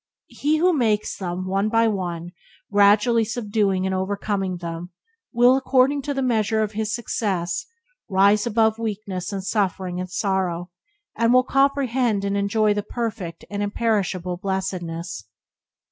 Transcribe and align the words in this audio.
He 0.33 0.57
who 0.57 0.73
makes 0.73 1.15
them, 1.15 1.45
one 1.45 1.69
by 1.69 1.87
one, 1.87 2.31
gradually 2.71 3.23
subduing 3.23 3.85
and 3.85 3.93
overcoming 3.93 4.57
them, 4.57 4.89
will, 5.31 5.55
according 5.55 6.01
to 6.01 6.15
the 6.15 6.23
measure 6.23 6.63
of 6.63 6.71
his 6.71 6.91
success, 6.91 7.67
rise 8.09 8.47
above 8.47 8.79
weakness 8.79 9.31
and 9.31 9.43
suffering 9.43 9.99
and 9.99 10.09
sorrow, 10.09 10.71
and 11.15 11.31
will 11.31 11.43
comprehend 11.43 12.25
and 12.25 12.35
enjoy 12.35 12.73
the 12.73 12.81
perfect 12.81 13.45
and 13.47 13.61
imperishable 13.61 14.37
blessedness. 14.37 15.25